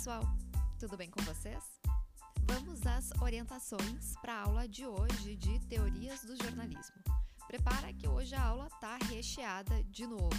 [0.00, 0.22] pessoal,
[0.78, 1.62] tudo bem com vocês?
[2.44, 6.96] Vamos às orientações para a aula de hoje de Teorias do Jornalismo.
[7.46, 10.30] Prepara que hoje a aula está recheada de novo.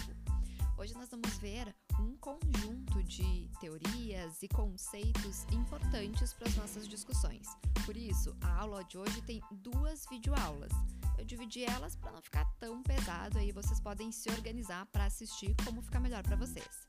[0.76, 7.46] Hoje nós vamos ver um conjunto de teorias e conceitos importantes para as nossas discussões.
[7.86, 10.72] Por isso, a aula de hoje tem duas videoaulas.
[11.22, 15.54] Eu dividi elas para não ficar tão pesado, aí vocês podem se organizar para assistir
[15.64, 16.84] como ficar melhor para vocês.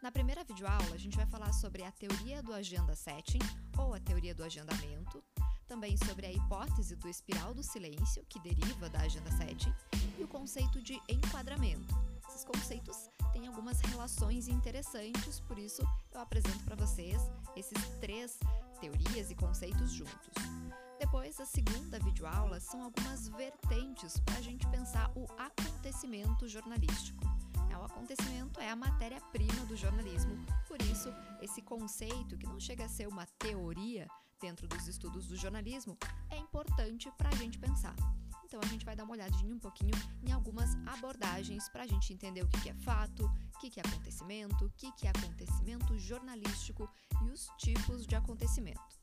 [0.00, 3.40] Na primeira videoaula, a gente vai falar sobre a teoria do agenda setting,
[3.76, 5.20] ou a teoria do agendamento,
[5.66, 9.74] também sobre a hipótese do espiral do silêncio, que deriva da agenda setting,
[10.16, 11.92] e o conceito de enquadramento.
[12.28, 17.20] Esses conceitos têm algumas relações interessantes, por isso eu apresento para vocês
[17.56, 18.38] esses três
[18.80, 20.81] teorias e conceitos juntos.
[21.02, 27.24] Depois, a segunda videoaula são algumas vertentes para a gente pensar o acontecimento jornalístico.
[27.68, 30.36] É, o acontecimento é a matéria-prima do jornalismo,
[30.68, 34.06] por isso, esse conceito, que não chega a ser uma teoria
[34.40, 35.98] dentro dos estudos do jornalismo,
[36.30, 37.96] é importante para a gente pensar.
[38.44, 42.12] Então, a gente vai dar uma olhadinha um pouquinho em algumas abordagens para a gente
[42.12, 43.24] entender o que é fato,
[43.56, 46.88] o que é acontecimento, o que é acontecimento jornalístico
[47.26, 49.02] e os tipos de acontecimento.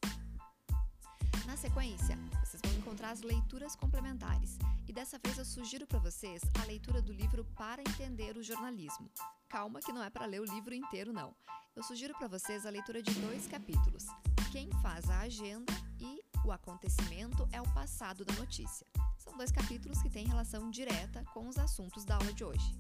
[1.46, 6.42] Na sequência, vocês vão encontrar as leituras complementares e dessa vez eu sugiro para vocês
[6.62, 9.10] a leitura do livro Para Entender o Jornalismo.
[9.48, 11.36] Calma que não é para ler o livro inteiro não.
[11.76, 14.06] Eu sugiro para vocês a leitura de dois capítulos:
[14.52, 18.88] Quem faz a agenda e O acontecimento é o passado da notícia.
[19.18, 22.74] São dois capítulos que têm relação direta com os assuntos da aula de hoje.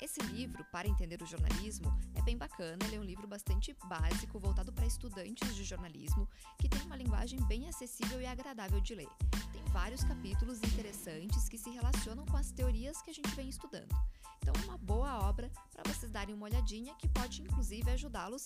[0.00, 4.38] Esse livro, para entender o jornalismo, é bem bacana, ele é um livro bastante básico,
[4.38, 9.08] voltado para estudantes de jornalismo, que tem uma linguagem bem acessível e agradável de ler.
[9.52, 13.94] Tem vários capítulos interessantes que se relacionam com as teorias que a gente vem estudando.
[14.42, 18.42] Então é uma boa obra para vocês darem uma olhadinha que pode inclusive ajudá-los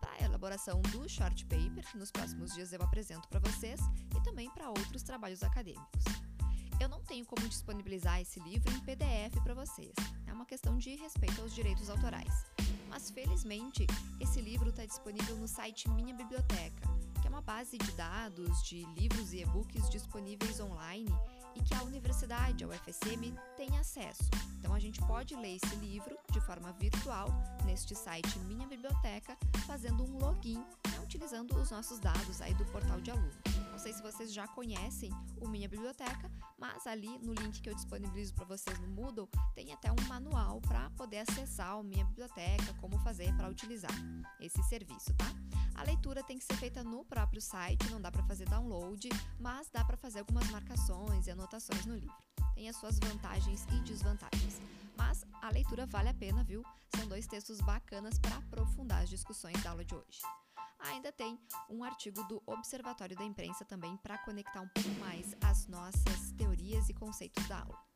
[0.00, 3.80] para a elaboração do short paper, que nos próximos dias eu apresento para vocês,
[4.16, 6.04] e também para outros trabalhos acadêmicos.
[6.78, 9.94] Eu não tenho como disponibilizar esse livro em PDF para vocês.
[10.26, 12.44] É uma questão de respeito aos direitos autorais.
[12.88, 13.86] Mas felizmente,
[14.20, 16.88] esse livro está disponível no site Minha Biblioteca,
[17.20, 21.10] que é uma base de dados de livros e e-books disponíveis online
[21.54, 24.24] e que a universidade, a UFSM, tem acesso.
[24.58, 27.28] Então a gente pode ler esse livro de forma virtual
[27.64, 29.36] neste site Minha Biblioteca,
[29.66, 33.55] fazendo um login, né, utilizando os nossos dados aí do portal de aluno.
[33.76, 37.74] Não sei se vocês já conhecem o Minha Biblioteca, mas ali no link que eu
[37.74, 42.72] disponibilizo para vocês no Moodle tem até um manual para poder acessar o Minha Biblioteca,
[42.80, 43.92] como fazer para utilizar
[44.40, 45.26] esse serviço, tá?
[45.74, 49.68] A leitura tem que ser feita no próprio site, não dá para fazer download, mas
[49.68, 52.16] dá para fazer algumas marcações e anotações no livro.
[52.54, 54.58] Tem as suas vantagens e desvantagens.
[54.96, 56.64] Mas a leitura vale a pena, viu?
[56.96, 60.22] São dois textos bacanas para aprofundar as discussões da aula de hoje
[60.78, 61.38] ainda tem
[61.68, 66.88] um artigo do Observatório da Imprensa também para conectar um pouco mais as nossas teorias
[66.88, 67.86] e conceitos da aula.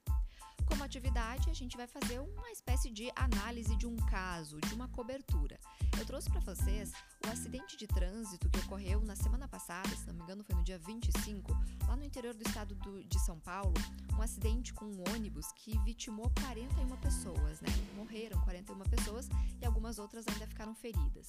[0.70, 4.86] Como atividade, a gente vai fazer uma espécie de análise de um caso, de uma
[4.88, 5.58] cobertura.
[5.98, 6.92] Eu trouxe para vocês
[7.26, 10.62] o acidente de trânsito que ocorreu na semana passada, se não me engano foi no
[10.62, 11.52] dia 25,
[11.88, 13.74] lá no interior do estado do, de São Paulo,
[14.16, 17.68] um acidente com um ônibus que vitimou 41 pessoas, né?
[17.96, 19.28] Morreram 41 pessoas
[19.60, 21.26] e algumas outras ainda ficaram feridas.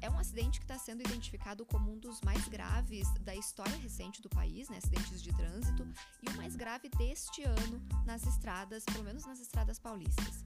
[0.00, 4.20] É um acidente que está sendo identificado como um dos mais graves da história recente
[4.20, 4.78] do país, né?
[4.78, 5.86] Acidentes de trânsito,
[6.22, 10.44] e o mais grave deste ano nas estradas, pelo menos nas estradas paulistas.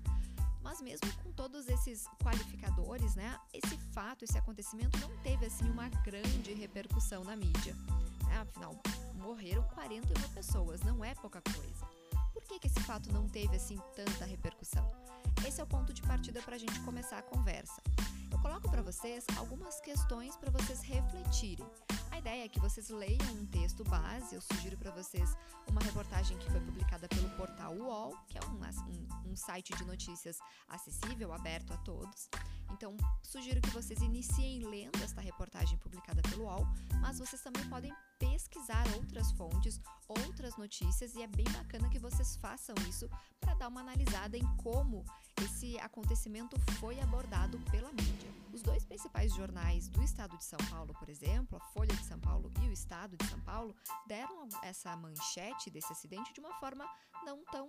[0.62, 5.89] Mas mesmo com todos esses qualificadores, né, esse fato, esse acontecimento não teve assim uma
[5.89, 7.75] grande repercussão na mídia.
[8.31, 8.78] É, afinal,
[9.15, 11.87] morreram 41 pessoas, não é pouca coisa.
[12.33, 14.91] Por que, que esse fato não teve assim tanta repercussão?
[15.47, 17.83] Esse é o ponto de partida para a gente começar a conversa.
[18.32, 21.66] Eu coloco para vocês algumas questões para vocês refletirem.
[22.10, 24.34] A ideia é que vocês leiam um texto base.
[24.34, 25.36] Eu sugiro para vocês
[25.68, 28.60] uma reportagem que foi publicada pelo portal UOL, que é um,
[28.91, 30.38] um, um site de notícias
[30.68, 32.28] acessível, aberto a todos.
[32.80, 36.66] Então, sugiro que vocês iniciem lendo esta reportagem publicada pelo UOL,
[36.98, 39.78] mas vocês também podem pesquisar outras fontes,
[40.09, 43.06] outras notícias, e é bem bacana que vocês façam isso
[43.38, 45.04] para dar uma analisada em como
[45.44, 48.30] esse acontecimento foi abordado pela mídia.
[48.50, 52.18] Os dois principais jornais do estado de São Paulo, por exemplo, a Folha de São
[52.18, 53.76] Paulo e o Estado de São Paulo,
[54.06, 56.88] deram essa manchete desse acidente de uma forma
[57.26, 57.68] não tão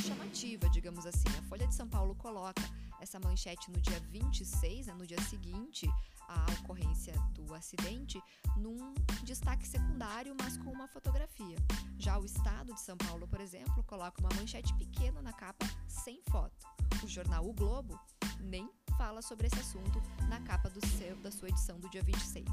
[0.00, 1.28] chamativa, digamos assim.
[1.38, 2.62] A Folha de São Paulo coloca
[3.04, 5.86] essa manchete no dia 26, né, no dia seguinte
[6.26, 8.20] à ocorrência do acidente,
[8.56, 11.56] num destaque secundário, mas com uma fotografia.
[11.98, 16.20] Já o Estado de São Paulo, por exemplo, coloca uma manchete pequena na capa sem
[16.30, 16.66] foto.
[17.02, 18.00] O jornal O Globo
[18.40, 22.46] nem fala sobre esse assunto na capa seu, da sua edição do dia 26.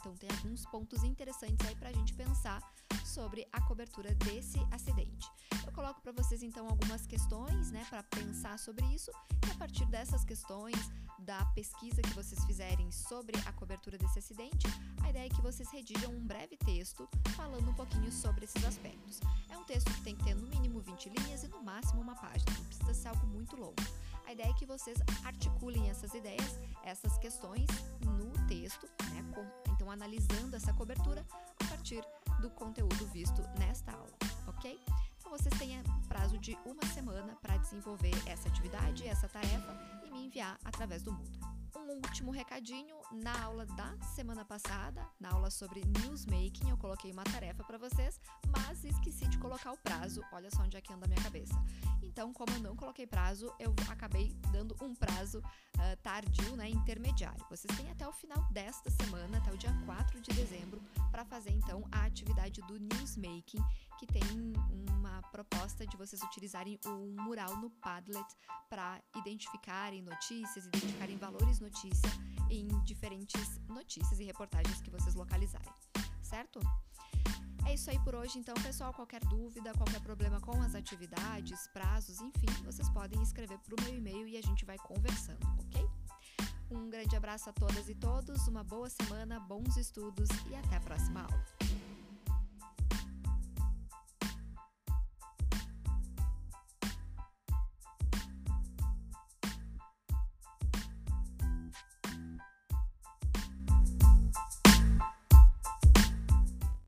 [0.00, 2.60] Então tem alguns pontos interessantes aí para a gente pensar
[3.04, 5.28] sobre a cobertura desse acidente.
[5.66, 9.10] Eu coloco para vocês então algumas questões, né, para pensar sobre isso
[9.46, 10.76] e a partir dessas questões
[11.18, 14.66] da pesquisa que vocês fizerem sobre a cobertura desse acidente,
[15.02, 17.06] a ideia é que vocês redigam um breve texto
[17.36, 19.20] falando um pouquinho sobre esses aspectos.
[19.50, 22.14] É um texto que tem que ter no mínimo 20 linhas e no máximo uma
[22.14, 23.76] página, não precisa ser algo muito longo.
[24.26, 27.66] A ideia é que vocês articulem essas ideias, essas questões
[28.00, 29.19] no texto, né,
[29.90, 31.26] analisando essa cobertura
[31.60, 32.02] a partir
[32.40, 34.12] do conteúdo visto nesta aula,
[34.46, 34.80] ok?
[35.18, 40.26] Então vocês têm prazo de uma semana para desenvolver essa atividade, essa tarefa e me
[40.26, 41.40] enviar através do Moodle.
[41.76, 47.24] Um último recadinho, na aula da semana passada, na aula sobre newsmaking, eu coloquei uma
[47.24, 50.20] tarefa para vocês, mas esqueci de colocar o prazo.
[50.32, 51.54] Olha só onde é que anda a minha cabeça.
[52.02, 55.42] Então, como eu não coloquei prazo, eu acabei dando um prazo
[55.80, 57.44] uh, tardio, né, intermediário.
[57.48, 60.80] Vocês têm até o final desta semana, até o dia 4 de dezembro,
[61.10, 63.62] para fazer então a atividade do newsmaking,
[63.98, 64.22] que tem
[64.98, 68.26] uma proposta de vocês utilizarem um mural no Padlet
[68.68, 72.10] para identificarem notícias, identificarem valores notícia
[72.50, 75.72] em diferentes notícias e reportagens que vocês localizarem,
[76.22, 76.60] certo?
[77.66, 78.92] É isso aí por hoje, então, pessoal.
[78.92, 83.96] Qualquer dúvida, qualquer problema com as atividades, prazos, enfim, vocês podem escrever para o meu
[83.96, 85.88] e-mail e a gente vai conversando, ok?
[86.70, 90.80] Um grande abraço a todas e todos, uma boa semana, bons estudos e até a
[90.80, 91.69] próxima aula.